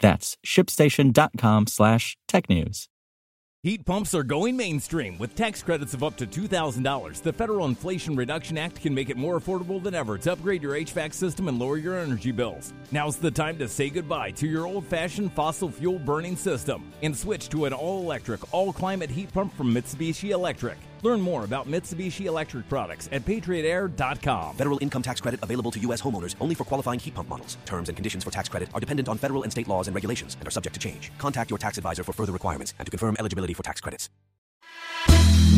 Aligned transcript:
That's 0.00 0.38
shipstation.com 0.44 1.66
slash 1.66 2.16
technews. 2.28 2.88
Heat 3.64 3.86
pumps 3.86 4.12
are 4.12 4.24
going 4.24 4.56
mainstream 4.56 5.16
with 5.18 5.36
tax 5.36 5.62
credits 5.62 5.94
of 5.94 6.02
up 6.02 6.16
to 6.16 6.26
$2,000. 6.26 7.22
The 7.22 7.32
Federal 7.32 7.66
Inflation 7.66 8.16
Reduction 8.16 8.58
Act 8.58 8.82
can 8.82 8.92
make 8.92 9.08
it 9.08 9.16
more 9.16 9.38
affordable 9.38 9.80
than 9.80 9.94
ever 9.94 10.18
to 10.18 10.32
upgrade 10.32 10.64
your 10.64 10.72
HVAC 10.72 11.14
system 11.14 11.46
and 11.46 11.60
lower 11.60 11.76
your 11.76 11.96
energy 11.96 12.32
bills. 12.32 12.72
Now's 12.90 13.18
the 13.18 13.30
time 13.30 13.58
to 13.58 13.68
say 13.68 13.88
goodbye 13.88 14.32
to 14.32 14.48
your 14.48 14.66
old 14.66 14.84
fashioned 14.86 15.32
fossil 15.32 15.70
fuel 15.70 16.00
burning 16.00 16.34
system 16.34 16.92
and 17.04 17.16
switch 17.16 17.50
to 17.50 17.66
an 17.66 17.72
all 17.72 18.02
electric, 18.02 18.52
all 18.52 18.72
climate 18.72 19.10
heat 19.10 19.32
pump 19.32 19.56
from 19.56 19.72
Mitsubishi 19.72 20.30
Electric. 20.30 20.78
Learn 21.02 21.20
more 21.20 21.44
about 21.44 21.68
Mitsubishi 21.68 22.26
Electric 22.26 22.68
products 22.68 23.08
at 23.12 23.24
patriotair.com. 23.24 24.56
Federal 24.56 24.78
income 24.80 25.02
tax 25.02 25.20
credit 25.20 25.40
available 25.42 25.70
to 25.72 25.80
U.S. 25.80 26.00
homeowners 26.00 26.36
only 26.40 26.54
for 26.54 26.64
qualifying 26.64 26.98
heat 26.98 27.14
pump 27.14 27.28
models. 27.28 27.58
Terms 27.64 27.88
and 27.88 27.96
conditions 27.96 28.24
for 28.24 28.30
tax 28.30 28.48
credit 28.48 28.68
are 28.72 28.80
dependent 28.80 29.08
on 29.08 29.18
federal 29.18 29.42
and 29.42 29.52
state 29.52 29.68
laws 29.68 29.88
and 29.88 29.94
regulations 29.94 30.36
and 30.38 30.48
are 30.48 30.50
subject 30.50 30.74
to 30.74 30.80
change. 30.80 31.12
Contact 31.18 31.50
your 31.50 31.58
tax 31.58 31.76
advisor 31.76 32.04
for 32.04 32.12
further 32.12 32.32
requirements 32.32 32.72
and 32.78 32.86
to 32.86 32.90
confirm 32.90 33.16
eligibility 33.18 33.52
for 33.52 33.62
tax 33.62 33.80
credits. 33.80 34.08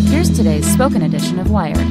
Here's 0.08 0.34
today's 0.34 0.70
spoken 0.72 1.02
edition 1.02 1.38
of 1.38 1.50
Wired. 1.50 1.86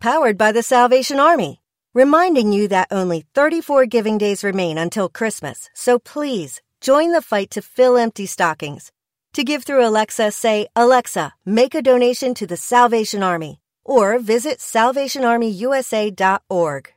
Powered 0.00 0.38
by 0.38 0.52
the 0.52 0.62
Salvation 0.62 1.18
Army, 1.18 1.60
reminding 1.94 2.52
you 2.52 2.68
that 2.68 2.88
only 2.90 3.24
34 3.34 3.86
giving 3.86 4.18
days 4.18 4.44
remain 4.44 4.78
until 4.78 5.08
Christmas. 5.08 5.68
So 5.74 5.98
please 5.98 6.60
join 6.80 7.12
the 7.12 7.22
fight 7.22 7.50
to 7.52 7.62
fill 7.62 7.96
empty 7.96 8.26
stockings. 8.26 8.92
To 9.36 9.44
give 9.44 9.62
through 9.64 9.86
Alexa, 9.86 10.32
say, 10.32 10.66
Alexa, 10.74 11.34
make 11.44 11.74
a 11.74 11.82
donation 11.82 12.32
to 12.36 12.46
the 12.46 12.56
Salvation 12.56 13.22
Army, 13.22 13.60
or 13.84 14.18
visit 14.18 14.60
salvationarmyusa.org. 14.60 16.92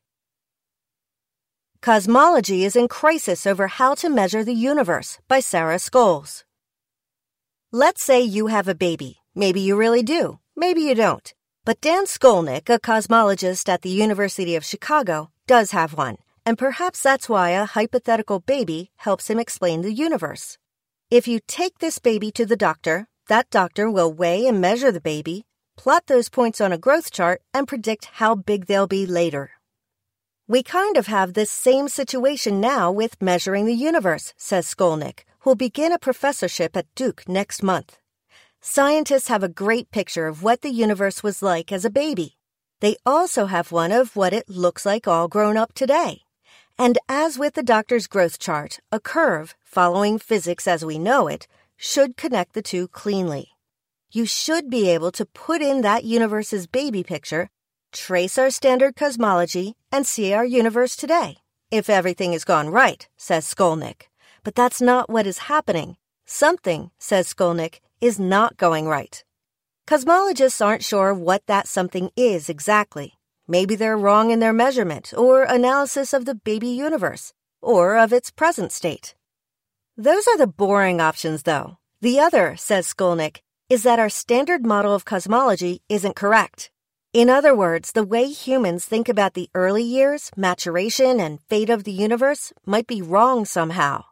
Cosmology 1.81 2.63
is 2.63 2.77
in 2.77 2.87
crisis 2.87 3.45
over 3.45 3.67
how 3.67 3.93
to 3.95 4.09
measure 4.09 4.45
the 4.45 4.53
universe 4.53 5.19
by 5.27 5.41
Sarah 5.41 5.79
Scoles. 5.79 6.45
Let's 7.73 8.01
say 8.01 8.21
you 8.21 8.47
have 8.47 8.69
a 8.69 8.73
baby. 8.73 9.17
Maybe 9.35 9.59
you 9.59 9.75
really 9.75 10.01
do. 10.01 10.39
Maybe 10.55 10.83
you 10.83 10.95
don't. 10.95 11.33
But 11.65 11.81
Dan 11.81 12.05
Scolnic, 12.05 12.69
a 12.69 12.79
cosmologist 12.79 13.67
at 13.67 13.81
the 13.81 13.89
University 13.89 14.55
of 14.55 14.63
Chicago, 14.63 15.29
does 15.45 15.71
have 15.71 15.93
one. 15.93 16.19
And 16.45 16.57
perhaps 16.57 17.03
that's 17.03 17.27
why 17.27 17.49
a 17.49 17.65
hypothetical 17.65 18.39
baby 18.39 18.91
helps 18.95 19.29
him 19.29 19.39
explain 19.39 19.81
the 19.81 19.91
universe. 19.91 20.57
If 21.11 21.27
you 21.27 21.39
take 21.47 21.79
this 21.79 21.97
baby 21.97 22.29
to 22.33 22.45
the 22.45 22.55
doctor, 22.55 23.07
that 23.29 23.49
doctor 23.49 23.89
will 23.89 24.13
weigh 24.13 24.45
and 24.45 24.61
measure 24.61 24.91
the 24.91 25.01
baby, 25.01 25.43
plot 25.75 26.03
those 26.05 26.29
points 26.29 26.61
on 26.61 26.71
a 26.71 26.77
growth 26.77 27.09
chart, 27.09 27.41
and 27.51 27.67
predict 27.67 28.19
how 28.21 28.35
big 28.35 28.67
they'll 28.67 28.85
be 28.85 29.07
later. 29.07 29.49
We 30.47 30.61
kind 30.61 30.97
of 30.97 31.07
have 31.07 31.33
this 31.33 31.49
same 31.49 31.87
situation 31.87 32.61
now 32.61 32.91
with 32.91 33.19
measuring 33.19 33.65
the 33.65 33.73
universe, 33.73 34.35
says 34.37 34.67
Scolnic, 34.67 35.21
who'll 35.39 35.55
begin 35.55 35.91
a 35.91 35.97
professorship 35.97 36.77
at 36.77 36.93
Duke 36.93 37.27
next 37.27 37.63
month. 37.63 37.97
Scientists 38.61 39.29
have 39.29 39.41
a 39.41 39.49
great 39.49 39.89
picture 39.89 40.27
of 40.27 40.43
what 40.43 40.61
the 40.61 40.69
universe 40.69 41.23
was 41.23 41.41
like 41.41 41.71
as 41.71 41.85
a 41.85 41.89
baby. 41.89 42.37
They 42.81 42.97
also 43.03 43.47
have 43.47 43.71
one 43.71 43.91
of 43.91 44.15
what 44.15 44.31
it 44.31 44.47
looks 44.47 44.85
like 44.85 45.07
all 45.07 45.27
grown 45.27 45.57
up 45.57 45.73
today. 45.73 46.21
And 46.79 46.97
as 47.09 47.37
with 47.37 47.55
the 47.55 47.61
doctor's 47.61 48.07
growth 48.07 48.39
chart, 48.39 48.79
a 48.89 49.01
curve, 49.01 49.53
following 49.65 50.17
physics 50.17 50.65
as 50.65 50.85
we 50.85 50.97
know 50.97 51.27
it, 51.27 51.45
should 51.75 52.15
connect 52.15 52.53
the 52.53 52.61
two 52.61 52.87
cleanly. 52.87 53.49
You 54.13 54.25
should 54.25 54.69
be 54.69 54.89
able 54.89 55.11
to 55.11 55.25
put 55.25 55.61
in 55.61 55.81
that 55.81 56.05
universe's 56.05 56.67
baby 56.67 57.03
picture, 57.03 57.49
trace 57.91 58.37
our 58.37 58.49
standard 58.49 58.95
cosmology, 58.95 59.75
and 59.91 60.07
see 60.07 60.31
our 60.31 60.45
universe 60.45 60.95
today. 60.95 61.39
If 61.69 61.89
everything 61.89 62.31
has 62.31 62.45
gone 62.45 62.69
right, 62.69 63.05
says 63.17 63.45
Scolnic. 63.45 64.03
But 64.45 64.55
that's 64.55 64.79
not 64.79 65.09
what 65.09 65.27
is 65.27 65.49
happening. 65.49 65.97
Something, 66.25 66.91
says 66.97 67.33
Scolnic, 67.33 67.81
is 67.99 68.21
not 68.21 68.55
going 68.55 68.87
right. 68.87 69.21
Cosmologists 69.85 70.65
aren't 70.65 70.85
sure 70.85 71.13
what 71.13 71.45
that 71.47 71.67
something 71.67 72.09
is 72.15 72.47
exactly. 72.47 73.18
Maybe 73.51 73.75
they're 73.75 73.97
wrong 73.97 74.29
in 74.29 74.39
their 74.39 74.53
measurement 74.53 75.11
or 75.17 75.41
analysis 75.41 76.13
of 76.13 76.25
the 76.25 76.35
baby 76.35 76.67
universe 76.67 77.33
or 77.63 77.97
of 77.97 78.13
its 78.13 78.29
present 78.29 78.71
state. 78.71 79.15
Those 79.97 80.27
are 80.27 80.37
the 80.37 80.45
boring 80.45 81.01
options, 81.01 81.41
though. 81.41 81.79
The 81.99 82.19
other, 82.19 82.55
says 82.57 82.93
Scolnic, 82.93 83.37
is 83.67 83.81
that 83.81 83.97
our 83.97 84.07
standard 84.07 84.67
model 84.67 84.93
of 84.93 85.03
cosmology 85.03 85.81
isn't 85.89 86.15
correct. 86.15 86.69
In 87.11 87.27
other 87.27 87.55
words, 87.55 87.93
the 87.93 88.03
way 88.03 88.27
humans 88.29 88.85
think 88.85 89.09
about 89.09 89.33
the 89.33 89.49
early 89.55 89.83
years, 89.83 90.29
maturation, 90.37 91.19
and 91.19 91.41
fate 91.49 91.71
of 91.71 91.85
the 91.85 91.91
universe 91.91 92.53
might 92.67 92.85
be 92.85 93.01
wrong 93.01 93.45
somehow. 93.45 94.05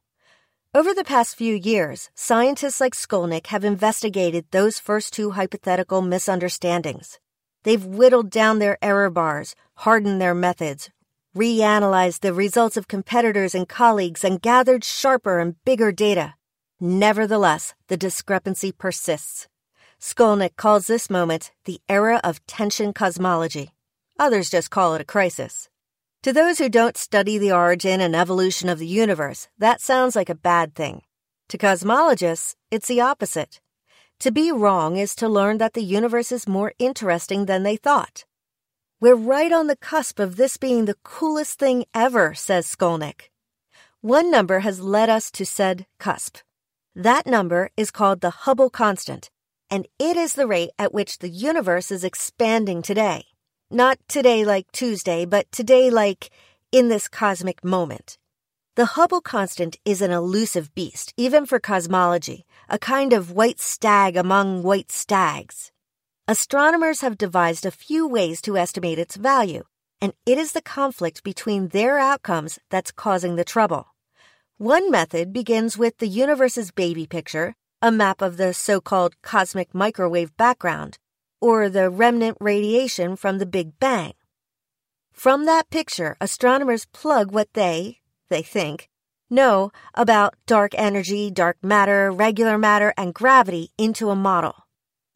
Over 0.74 0.96
the 0.96 1.04
past 1.04 1.36
few 1.36 1.54
years, 1.54 2.10
scientists 2.16 2.82
like 2.82 2.96
Scolnic 2.96 3.48
have 3.48 3.64
investigated 3.64 4.48
those 4.50 4.80
first 4.80 5.14
two 5.14 5.32
hypothetical 5.32 6.02
misunderstandings. 6.02 7.20
They've 7.68 7.86
whittled 7.86 8.30
down 8.30 8.60
their 8.60 8.78
error 8.82 9.10
bars, 9.10 9.54
hardened 9.74 10.22
their 10.22 10.34
methods, 10.34 10.90
reanalyzed 11.36 12.22
the 12.22 12.34
results 12.34 12.78
of 12.78 12.88
competitors 12.88 13.54
and 13.54 13.68
colleagues, 13.68 14.24
and 14.24 14.42
gathered 14.42 14.86
sharper 14.86 15.40
and 15.40 15.62
bigger 15.66 15.92
data. 15.92 16.36
Nevertheless, 16.80 17.74
the 17.90 17.98
discrepancy 17.98 18.72
persists. 18.72 19.50
Scolnic 20.00 20.56
calls 20.56 20.88
this 20.88 21.10
moment 21.10 21.52
the 21.66 21.82
era 21.90 22.22
of 22.24 22.40
tension 22.48 22.94
cosmology. 22.94 23.74
Others 24.18 24.50
just 24.50 24.70
call 24.70 24.96
it 24.96 25.02
a 25.02 25.12
crisis. 25.14 25.68
To 26.24 26.32
those 26.32 26.60
who 26.60 26.70
don't 26.70 26.96
study 26.96 27.38
the 27.38 27.52
origin 27.52 28.00
and 28.00 28.16
evolution 28.16 28.70
of 28.70 28.80
the 28.80 28.88
universe, 28.88 29.50
that 29.58 29.82
sounds 29.82 30.16
like 30.16 30.30
a 30.30 30.36
bad 30.36 30.74
thing. 30.74 31.02
To 31.50 31.58
cosmologists, 31.58 32.56
it's 32.72 32.88
the 32.88 33.02
opposite. 33.02 33.60
To 34.22 34.32
be 34.32 34.52
wrong 34.52 34.98
is 34.98 35.14
to 35.18 35.30
learn 35.30 35.60
that 35.60 35.74
the 35.74 35.84
universe 35.84 36.32
is 36.32 36.48
more 36.48 36.74
interesting 36.80 37.46
than 37.46 37.62
they 37.62 37.76
thought. 37.76 38.26
We're 39.00 39.16
right 39.16 39.52
on 39.52 39.68
the 39.68 39.76
cusp 39.76 40.18
of 40.18 40.38
this 40.38 40.58
being 40.58 40.86
the 40.86 40.98
coolest 41.04 41.60
thing 41.60 41.86
ever, 41.94 42.34
says 42.34 42.66
Scolnic. 42.66 43.30
One 44.02 44.32
number 44.32 44.62
has 44.62 44.82
led 44.82 45.08
us 45.08 45.30
to 45.32 45.46
said 45.46 45.86
cusp. 46.00 46.38
That 46.96 47.28
number 47.28 47.70
is 47.78 47.92
called 47.92 48.22
the 48.22 48.32
Hubble 48.32 48.72
constant, 48.72 49.30
and 49.70 49.88
it 50.00 50.18
is 50.18 50.34
the 50.34 50.48
rate 50.48 50.72
at 50.80 50.96
which 50.96 51.20
the 51.20 51.30
universe 51.30 51.92
is 51.92 52.04
expanding 52.04 52.82
today. 52.82 53.26
Not 53.70 54.00
today 54.08 54.44
like 54.44 54.72
Tuesday, 54.72 55.26
but 55.26 55.52
today 55.52 55.92
like 55.92 56.32
in 56.72 56.90
this 56.90 57.08
cosmic 57.08 57.64
moment. 57.64 58.18
The 58.78 58.94
Hubble 58.94 59.22
constant 59.22 59.80
is 59.86 60.04
an 60.04 60.12
elusive 60.12 60.76
beast, 60.76 61.12
even 61.18 61.48
for 61.48 61.60
cosmology, 61.60 62.46
a 62.70 62.78
kind 62.78 63.12
of 63.12 63.32
white 63.32 63.60
stag 63.60 64.16
among 64.16 64.62
white 64.62 64.92
stags. 64.92 65.72
Astronomers 66.28 67.02
have 67.02 67.18
devised 67.18 67.66
a 67.66 67.72
few 67.72 68.08
ways 68.08 68.40
to 68.44 68.56
estimate 68.56 69.00
its 69.00 69.16
value, 69.16 69.64
and 70.00 70.14
it 70.28 70.38
is 70.38 70.52
the 70.52 70.62
conflict 70.62 71.24
between 71.24 71.70
their 71.70 71.98
outcomes 71.98 72.60
that's 72.70 72.92
causing 72.92 73.36
the 73.36 73.44
trouble. 73.44 73.96
One 74.60 74.92
method 74.92 75.34
begins 75.34 75.76
with 75.76 75.98
the 75.98 76.08
universe's 76.08 76.70
baby 76.70 77.08
picture, 77.08 77.56
a 77.82 77.92
map 77.92 78.22
of 78.22 78.38
the 78.38 78.54
so 78.54 78.80
called 78.80 79.20
cosmic 79.24 79.74
microwave 79.74 80.38
background, 80.38 81.00
or 81.42 81.68
the 81.68 81.90
remnant 81.90 82.38
radiation 82.40 83.16
from 83.16 83.40
the 83.40 83.48
Big 83.48 83.80
Bang. 83.80 84.14
From 85.14 85.48
that 85.48 85.72
picture, 85.72 86.16
astronomers 86.22 86.86
plug 86.86 87.32
what 87.32 87.52
they, 87.54 88.02
they 88.30 88.42
think, 88.42 88.90
know 89.30 89.72
about 89.94 90.36
dark 90.46 90.72
energy, 90.76 91.32
dark 91.32 91.58
matter, 91.62 92.12
regular 92.12 92.58
matter, 92.58 92.94
and 92.98 93.14
gravity 93.14 93.72
into 93.78 94.10
a 94.10 94.16
model. 94.16 94.68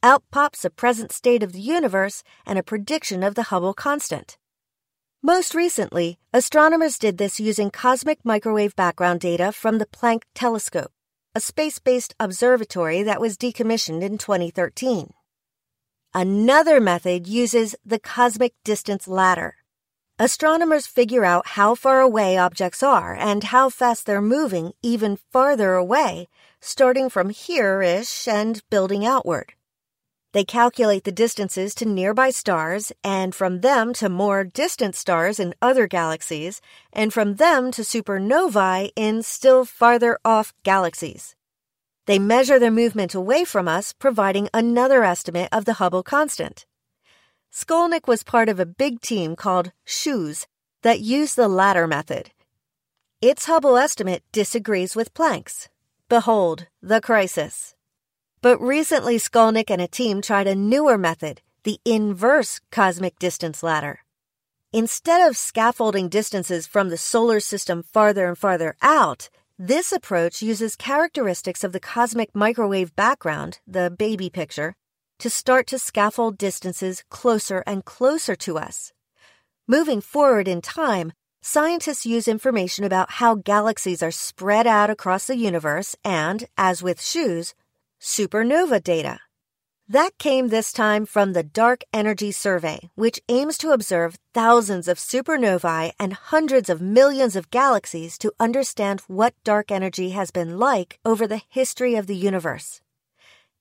Out 0.03 0.23
pops 0.31 0.65
a 0.65 0.69
present 0.69 1.11
state 1.11 1.43
of 1.43 1.53
the 1.53 1.61
universe 1.61 2.23
and 2.45 2.57
a 2.57 2.63
prediction 2.63 3.23
of 3.23 3.35
the 3.35 3.43
Hubble 3.43 3.73
constant. 3.73 4.37
Most 5.23 5.53
recently, 5.53 6.17
astronomers 6.33 6.97
did 6.97 7.19
this 7.19 7.39
using 7.39 7.69
cosmic 7.69 8.25
microwave 8.25 8.75
background 8.75 9.19
data 9.19 9.51
from 9.51 9.77
the 9.77 9.85
Planck 9.85 10.23
telescope, 10.33 10.91
a 11.35 11.39
space 11.39 11.77
based 11.77 12.15
observatory 12.19 13.03
that 13.03 13.21
was 13.21 13.37
decommissioned 13.37 14.01
in 14.01 14.17
2013. 14.17 15.11
Another 16.13 16.79
method 16.81 17.27
uses 17.27 17.75
the 17.85 17.99
cosmic 17.99 18.53
distance 18.63 19.07
ladder. 19.07 19.55
Astronomers 20.23 20.85
figure 20.85 21.25
out 21.25 21.47
how 21.57 21.73
far 21.73 21.99
away 21.99 22.37
objects 22.37 22.83
are 22.83 23.15
and 23.15 23.45
how 23.45 23.69
fast 23.69 24.05
they're 24.05 24.21
moving 24.21 24.73
even 24.83 25.17
farther 25.31 25.73
away, 25.73 26.27
starting 26.59 27.09
from 27.09 27.31
here 27.31 27.81
ish 27.81 28.27
and 28.27 28.61
building 28.69 29.03
outward. 29.03 29.53
They 30.31 30.43
calculate 30.43 31.05
the 31.05 31.11
distances 31.11 31.73
to 31.73 31.87
nearby 31.87 32.29
stars, 32.29 32.91
and 33.03 33.33
from 33.33 33.61
them 33.61 33.93
to 33.93 34.09
more 34.09 34.43
distant 34.43 34.95
stars 34.95 35.39
in 35.39 35.55
other 35.59 35.87
galaxies, 35.87 36.61
and 36.93 37.11
from 37.11 37.37
them 37.37 37.71
to 37.71 37.81
supernovae 37.81 38.91
in 38.95 39.23
still 39.23 39.65
farther 39.65 40.19
off 40.23 40.53
galaxies. 40.61 41.35
They 42.05 42.19
measure 42.19 42.59
their 42.59 42.69
movement 42.69 43.15
away 43.15 43.43
from 43.43 43.67
us, 43.67 43.91
providing 43.91 44.49
another 44.53 45.03
estimate 45.03 45.49
of 45.51 45.65
the 45.65 45.79
Hubble 45.81 46.03
constant. 46.03 46.67
Scolnic 47.53 48.07
was 48.07 48.23
part 48.23 48.47
of 48.47 48.61
a 48.61 48.65
big 48.65 49.01
team 49.01 49.35
called 49.35 49.73
SH0ES 49.85 50.45
that 50.83 51.01
used 51.01 51.35
the 51.35 51.49
latter 51.49 51.85
method. 51.85 52.31
Its 53.21 53.45
Hubble 53.45 53.75
estimate 53.75 54.23
disagrees 54.31 54.95
with 54.95 55.13
Planck's. 55.13 55.67
Behold, 56.07 56.67
the 56.81 57.01
crisis. 57.01 57.75
But 58.41 58.57
recently, 58.59 59.17
Scolnic 59.17 59.69
and 59.69 59.81
a 59.81 59.87
team 59.87 60.21
tried 60.21 60.47
a 60.47 60.55
newer 60.55 60.97
method, 60.97 61.41
the 61.63 61.79
inverse 61.83 62.61
cosmic 62.71 63.19
distance 63.19 63.61
ladder. 63.61 63.99
Instead 64.71 65.27
of 65.29 65.35
scaffolding 65.35 66.07
distances 66.07 66.65
from 66.65 66.87
the 66.87 66.97
solar 66.97 67.41
system 67.41 67.83
farther 67.83 68.27
and 68.27 68.37
farther 68.37 68.77
out, 68.81 69.29
this 69.59 69.91
approach 69.91 70.41
uses 70.41 70.77
characteristics 70.77 71.65
of 71.65 71.73
the 71.73 71.81
cosmic 71.81 72.33
microwave 72.33 72.95
background, 72.95 73.59
the 73.67 73.91
baby 73.91 74.29
picture, 74.29 74.73
to 75.21 75.29
start 75.29 75.67
to 75.67 75.79
scaffold 75.79 76.37
distances 76.37 77.03
closer 77.09 77.63
and 77.67 77.85
closer 77.85 78.35
to 78.35 78.57
us. 78.57 78.91
Moving 79.67 80.01
forward 80.01 80.47
in 80.47 80.61
time, 80.61 81.13
scientists 81.41 82.05
use 82.05 82.27
information 82.27 82.83
about 82.83 83.11
how 83.11 83.35
galaxies 83.35 84.03
are 84.03 84.11
spread 84.11 84.65
out 84.65 84.89
across 84.89 85.27
the 85.27 85.37
universe 85.37 85.95
and, 86.03 86.45
as 86.57 86.83
with 86.83 86.99
SH0ES, 86.99 87.53
supernova 88.01 88.83
data. 88.83 89.19
That 89.87 90.17
came 90.17 90.47
this 90.47 90.71
time 90.71 91.05
from 91.05 91.33
the 91.33 91.43
Dark 91.43 91.83
Energy 91.93 92.31
Survey, 92.31 92.89
which 92.95 93.19
aims 93.29 93.57
to 93.59 93.71
observe 93.71 94.17
thousands 94.33 94.87
of 94.87 94.97
supernovae 94.97 95.91
and 95.99 96.13
hundreds 96.13 96.69
of 96.69 96.81
millions 96.81 97.35
of 97.35 97.51
galaxies 97.51 98.17
to 98.19 98.33
understand 98.39 99.01
what 99.07 99.35
dark 99.43 99.69
energy 99.69 100.11
has 100.11 100.31
been 100.31 100.57
like 100.57 100.97
over 101.03 101.27
the 101.27 101.41
history 101.49 101.95
of 101.95 102.07
the 102.07 102.15
universe. 102.15 102.81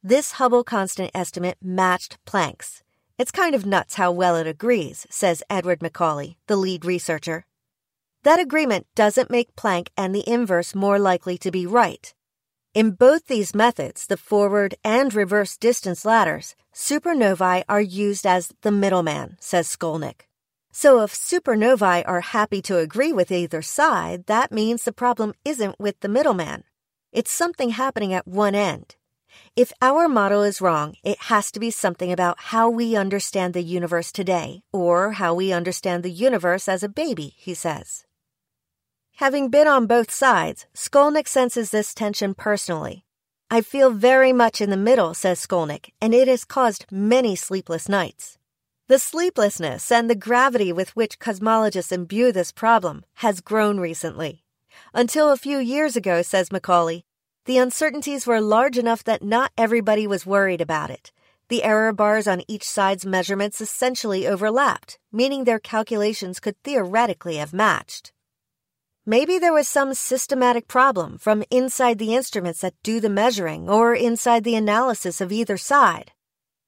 This 0.03 0.33
Hubble 0.33 0.65
constant 0.65 1.11
estimate 1.15 1.59
matched 1.61 2.17
Planck's. 2.25 2.83
It's 3.19 3.31
kind 3.31 3.55
of 3.55 3.67
nuts 3.67 3.97
how 3.97 4.11
well 4.11 4.35
it 4.35 4.47
agrees, 4.47 5.07
says 5.11 5.43
Edward 5.51 5.83
Macaulay, 5.83 6.39
the 6.47 6.57
lead 6.57 6.87
researcher. 6.87 7.45
That 8.23 8.41
agreement 8.41 8.87
doesn't 8.95 9.31
make 9.31 9.55
Planck 9.57 9.89
and 9.99 10.15
the 10.15 10.27
inverse 10.27 10.75
more 10.75 10.99
likely 10.99 11.37
to 11.37 11.51
be 11.51 11.67
right. 11.67 12.15
In 12.73 12.93
both 12.93 13.27
these 13.27 13.55
methods, 13.55 14.07
the 14.07 14.17
forward 14.17 14.75
and 14.83 15.13
reverse 15.13 15.59
distance 15.59 16.07
ladders, 16.07 16.57
supernovae 16.75 17.65
are 17.69 17.83
used 17.83 18.27
as 18.27 18.55
the 18.63 18.73
middleman, 18.73 19.37
says 19.39 19.69
Scolnic. 19.69 20.23
So 20.73 21.03
if 21.03 21.13
supernovae 21.13 22.05
are 22.07 22.23
happy 22.23 22.63
to 22.63 22.79
agree 22.79 23.13
with 23.13 23.31
either 23.31 23.61
side, 23.61 24.25
that 24.29 24.51
means 24.51 24.85
the 24.85 24.93
problem 24.93 25.35
isn't 25.45 25.79
with 25.79 26.01
the 26.01 26.09
middleman. 26.09 26.65
It's 27.13 27.31
something 27.31 27.71
happening 27.71 28.15
at 28.15 28.27
one 28.27 28.55
end. 28.55 28.97
If 29.57 29.73
our 29.83 30.09
model 30.09 30.43
is 30.43 30.61
wrong, 30.61 30.97
it 31.03 31.19
has 31.23 31.51
to 31.53 31.61
be 31.61 31.71
something 31.71 32.13
about 32.13 32.39
how 32.39 32.69
we 32.69 32.97
understand 32.97 33.55
the 33.55 33.63
universe 33.63 34.13
today, 34.13 34.63
or 34.73 35.13
how 35.13 35.35
we 35.35 35.53
understand 35.53 36.03
the 36.03 36.11
universe 36.11 36.69
as 36.69 36.83
a 36.83 36.89
baby, 36.89 37.35
he 37.37 37.55
says. 37.55 38.05
Having 39.17 39.51
been 39.51 39.69
on 39.69 39.87
both 39.87 40.11
sides, 40.11 40.67
Scolnic 40.75 41.29
senses 41.29 41.71
this 41.71 41.93
tension 41.93 42.33
personally. 42.33 43.05
I 43.51 43.61
feel 43.61 43.91
very 43.91 44.33
much 44.33 44.61
in 44.61 44.71
the 44.71 44.77
middle, 44.77 45.13
says 45.13 45.45
Scolnic, 45.45 45.91
and 46.01 46.15
it 46.15 46.29
has 46.29 46.45
caused 46.45 46.87
many 46.91 47.35
sleepless 47.35 47.89
nights. 47.89 48.39
The 48.87 48.99
sleeplessness 48.99 49.93
and 49.93 50.09
the 50.09 50.15
gravity 50.15 50.73
with 50.73 50.97
which 50.97 51.19
cosmologists 51.19 51.93
imbue 51.93 52.33
this 52.33 52.53
problem 52.53 53.05
has 53.15 53.41
grown 53.41 53.79
recently. 53.79 54.43
Until 54.95 55.31
a 55.31 55.37
few 55.37 55.59
years 55.59 55.97
ago, 55.97 56.23
says 56.23 56.51
Macaulay, 56.51 57.05
the 57.47 57.59
uncertainties 57.59 58.27
were 58.27 58.41
large 58.41 58.77
enough 58.77 59.03
that 59.05 59.23
not 59.23 59.53
everybody 59.57 60.07
was 60.07 60.27
worried 60.27 60.61
about 60.61 60.91
it. 60.91 61.13
The 61.49 61.65
error 61.65 61.93
bars 61.93 62.29
on 62.29 62.43
each 62.47 62.63
side's 62.63 63.05
measurements 63.05 63.61
essentially 63.61 64.27
overlapped, 64.27 64.99
meaning 65.11 65.45
their 65.45 65.59
calculations 65.59 66.39
could 66.39 66.55
theoretically 66.63 67.37
have 67.37 67.53
matched. 67.53 68.13
Maybe 69.07 69.39
there 69.39 69.53
was 69.53 69.67
some 69.67 69.95
systematic 69.95 70.69
problem 70.69 71.19
from 71.19 71.43
inside 71.51 71.99
the 71.99 72.15
instruments 72.15 72.61
that 72.61 72.81
do 72.83 73.01
the 73.01 73.09
measuring 73.09 73.69
or 73.69 73.95
inside 73.95 74.45
the 74.45 74.55
analysis 74.55 75.21
of 75.21 75.33
either 75.33 75.57
side. 75.57 76.13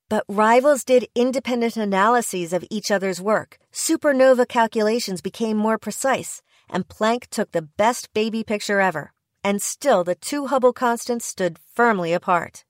But 0.09 0.25
rivals 0.29 0.85
did 0.85 1.09
independent 1.15 1.77
analyses 1.77 2.53
of 2.53 2.65
each 2.71 2.91
other's 2.91 3.21
work, 3.21 3.59
supernova 3.73 4.49
calculations 4.49 5.21
became 5.21 5.57
more 5.57 5.79
precise, 5.79 6.43
and 6.69 6.89
Planck 6.89 7.29
took 7.29 7.53
the 7.53 7.69
best 7.77 8.13
baby 8.13 8.43
picture 8.43 8.81
ever. 8.81 9.13
And 9.45 9.61
still, 9.61 10.05
the 10.05 10.15
two 10.15 10.47
Hubble 10.47 10.73
constants 10.73 11.27
stood 11.27 11.59
firmly 11.75 12.13
apart. 12.13 12.65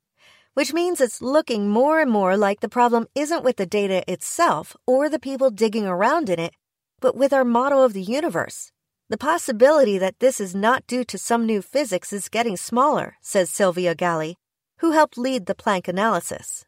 Which 0.55 0.73
means 0.73 1.01
it's 1.01 1.23
looking 1.23 1.69
more 1.69 2.01
and 2.01 2.11
more 2.11 2.37
like 2.37 2.61
the 2.61 2.69
problem 2.69 3.07
isn't 3.15 3.45
with 3.45 3.57
the 3.57 3.67
data 3.67 4.03
itself 4.11 4.77
or 4.87 5.09
the 5.09 5.19
people 5.19 5.51
digging 5.51 5.87
around 5.87 6.29
in 6.29 6.39
it, 6.39 6.55
but 7.01 7.17
with 7.17 7.33
our 7.33 7.45
model 7.45 7.83
of 7.83 7.93
the 7.93 8.03
universe. 8.03 8.71
The 9.09 9.19
possibility 9.19 9.99
that 9.99 10.21
this 10.21 10.41
is 10.41 10.55
not 10.55 10.87
due 10.87 11.05
to 11.05 11.19
some 11.19 11.45
new 11.45 11.61
physics 11.61 12.13
is 12.13 12.29
getting 12.31 12.57
smaller, 12.57 13.17
says 13.21 13.51
Silvia 13.51 13.95
Galli, 13.95 14.39
who 14.79 14.93
helped 14.93 15.19
lead 15.19 15.47
the 15.47 15.55
Planck 15.55 15.89
analysis. 15.89 16.65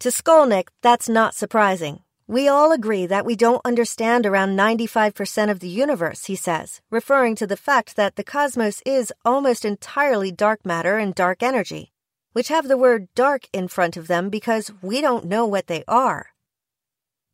To 0.00 0.10
Scolnic, 0.10 0.68
that's 0.82 1.08
not 1.08 1.34
surprising. 1.34 2.00
We 2.30 2.46
all 2.46 2.72
agree 2.72 3.06
that 3.06 3.24
we 3.24 3.36
don't 3.36 3.62
understand 3.64 4.26
around 4.26 4.54
95% 4.54 5.50
of 5.50 5.60
the 5.60 5.68
universe, 5.68 6.26
he 6.26 6.36
says, 6.36 6.82
referring 6.90 7.34
to 7.36 7.46
the 7.46 7.56
fact 7.56 7.96
that 7.96 8.16
the 8.16 8.22
cosmos 8.22 8.82
is 8.84 9.10
almost 9.24 9.64
entirely 9.64 10.30
dark 10.30 10.66
matter 10.66 10.98
and 10.98 11.14
dark 11.14 11.42
energy, 11.42 11.90
which 12.34 12.48
have 12.48 12.68
the 12.68 12.76
word 12.76 13.08
dark 13.14 13.48
in 13.54 13.66
front 13.66 13.96
of 13.96 14.08
them 14.08 14.28
because 14.28 14.70
we 14.82 15.00
don't 15.00 15.24
know 15.24 15.46
what 15.46 15.68
they 15.68 15.84
are. 15.88 16.34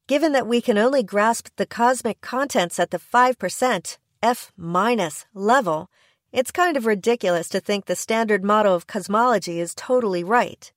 Given 0.06 0.30
that 0.30 0.46
we 0.46 0.60
can 0.60 0.78
only 0.78 1.02
grasp 1.02 1.48
the 1.56 1.66
cosmic 1.66 2.20
contents 2.20 2.78
at 2.78 2.92
the 2.92 3.00
5%, 3.00 3.98
F 4.22 4.52
minus 4.56 5.26
level, 5.34 5.90
it's 6.30 6.52
kind 6.52 6.76
of 6.76 6.86
ridiculous 6.86 7.48
to 7.48 7.58
think 7.58 7.86
the 7.86 7.96
standard 7.96 8.44
model 8.44 8.76
of 8.76 8.86
cosmology 8.86 9.58
is 9.58 9.74
totally 9.74 10.22
right. 10.22 10.72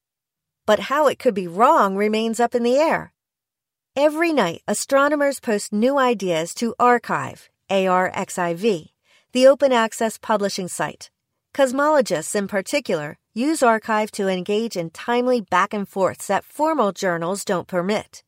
But 0.65 0.89
how 0.89 1.05
it 1.05 1.19
could 1.19 1.35
be 1.35 1.47
wrong 1.47 1.95
remains 1.95 2.39
up 2.39 2.55
in 2.55 2.63
the 2.63 2.77
air. 2.77 3.13
Every 3.99 4.31
night, 4.31 4.61
astronomers 4.67 5.39
post 5.39 5.73
new 5.73 5.97
ideas 5.97 6.53
to 6.53 6.75
arXiv, 6.79 7.47
ARXIV, 7.71 8.89
the 9.31 9.47
open 9.47 9.71
access 9.71 10.19
publishing 10.19 10.67
site. 10.67 11.09
Cosmologists, 11.55 12.35
in 12.35 12.47
particular, 12.47 13.17
use 13.33 13.61
arXiv 13.61 14.11
to 14.11 14.27
engage 14.27 14.77
in 14.77 14.91
timely 14.91 15.41
back 15.41 15.73
and 15.73 15.89
forths 15.89 16.27
that 16.27 16.45
formal 16.45 16.91
journals 16.91 17.43
don't 17.43 17.67
permit. 17.67 18.21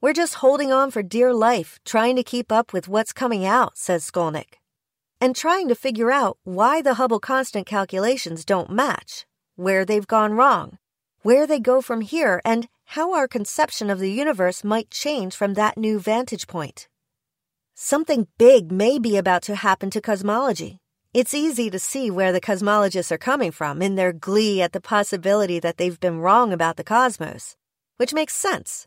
We're 0.00 0.14
just 0.14 0.42
holding 0.42 0.72
on 0.72 0.90
for 0.90 1.04
dear 1.04 1.32
life, 1.32 1.78
trying 1.84 2.16
to 2.16 2.24
keep 2.24 2.50
up 2.50 2.72
with 2.72 2.88
what's 2.88 3.12
coming 3.12 3.46
out, 3.46 3.78
says 3.78 4.04
Scolnic. 4.10 4.58
And 5.20 5.36
trying 5.36 5.68
to 5.68 5.76
figure 5.76 6.10
out 6.10 6.38
why 6.42 6.82
the 6.82 6.94
Hubble 6.94 7.20
constant 7.20 7.68
calculations 7.68 8.44
don't 8.44 8.68
match, 8.68 9.26
where 9.54 9.84
they've 9.84 10.08
gone 10.08 10.32
wrong, 10.32 10.78
where 11.22 11.46
they 11.46 11.60
go 11.60 11.80
from 11.80 12.00
here, 12.00 12.42
and 12.44 12.66
how 12.84 13.14
our 13.14 13.26
conception 13.26 13.90
of 13.90 13.98
the 13.98 14.10
universe 14.10 14.62
might 14.64 14.90
change 14.90 15.34
from 15.34 15.54
that 15.54 15.76
new 15.76 15.98
vantage 15.98 16.46
point. 16.46 16.88
Something 17.74 18.28
big 18.38 18.70
may 18.70 18.98
be 18.98 19.16
about 19.16 19.42
to 19.42 19.56
happen 19.56 19.90
to 19.90 20.00
cosmology. 20.00 20.78
It's 21.12 21.34
easy 21.34 21.70
to 21.70 21.78
see 21.78 22.10
where 22.10 22.32
the 22.32 22.40
cosmologists 22.40 23.12
are 23.12 23.18
coming 23.18 23.50
from 23.50 23.82
in 23.82 23.94
their 23.94 24.12
glee 24.12 24.62
at 24.62 24.72
the 24.72 24.80
possibility 24.80 25.60
that 25.60 25.76
they've 25.76 25.98
been 25.98 26.18
wrong 26.18 26.52
about 26.52 26.76
the 26.76 26.84
cosmos, 26.84 27.56
which 27.96 28.14
makes 28.14 28.34
sense. 28.34 28.86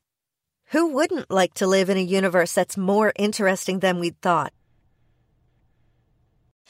Who 0.72 0.88
wouldn't 0.88 1.32
like 1.32 1.54
to 1.54 1.68
live 1.68 1.90
in 1.90 1.98
a 1.98 2.02
universe 2.02 2.54
that's 2.54 2.76
more 2.78 3.14
interesting 3.18 3.80
than 3.80 4.00
we'd 4.00 4.22
thought? 4.22 4.52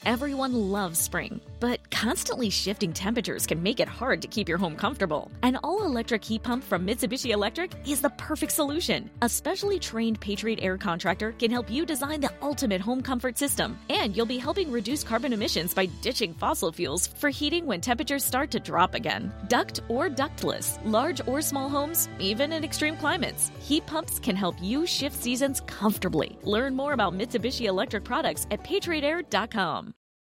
Everyone 0.06 0.70
loves 0.70 0.98
spring, 0.98 1.40
but 1.60 1.90
constantly 1.90 2.50
shifting 2.50 2.92
temperatures 2.92 3.46
can 3.46 3.62
make 3.62 3.78
it 3.78 3.88
hard 3.88 4.22
to 4.22 4.28
keep 4.28 4.48
your 4.48 4.56
home 4.56 4.76
comfortable. 4.76 5.30
An 5.42 5.58
all 5.62 5.84
electric 5.84 6.24
heat 6.24 6.42
pump 6.42 6.64
from 6.64 6.86
Mitsubishi 6.86 7.30
Electric 7.30 7.72
is 7.86 8.00
the 8.00 8.10
perfect 8.10 8.52
solution. 8.52 9.10
A 9.22 9.28
specially 9.28 9.78
trained 9.78 10.20
Patriot 10.20 10.60
Air 10.62 10.78
contractor 10.78 11.32
can 11.32 11.50
help 11.50 11.70
you 11.70 11.84
design 11.84 12.20
the 12.20 12.30
ultimate 12.40 12.80
home 12.80 13.02
comfort 13.02 13.36
system, 13.36 13.78
and 13.90 14.16
you'll 14.16 14.24
be 14.24 14.38
helping 14.38 14.70
reduce 14.70 15.02
carbon 15.02 15.32
emissions 15.32 15.74
by 15.74 15.86
ditching 16.00 16.32
fossil 16.32 16.72
fuels 16.72 17.08
for 17.08 17.28
heating 17.28 17.66
when 17.66 17.80
temperatures 17.80 18.24
start 18.24 18.50
to 18.52 18.60
drop 18.60 18.94
again. 18.94 19.32
Duct 19.48 19.80
or 19.88 20.08
ductless, 20.08 20.78
large 20.84 21.20
or 21.26 21.42
small 21.42 21.68
homes, 21.68 22.08
even 22.18 22.52
in 22.52 22.64
extreme 22.64 22.96
climates, 22.96 23.50
heat 23.60 23.84
pumps 23.86 24.18
can 24.18 24.36
help 24.36 24.56
you 24.62 24.86
shift 24.86 25.16
seasons 25.16 25.60
comfortably. 25.66 26.38
Learn 26.44 26.74
more 26.74 26.92
about 26.92 27.14
Mitsubishi 27.14 27.66
Electric 27.66 28.04
products 28.04 28.46
at 28.50 28.62
patriotair.com. 28.62 29.87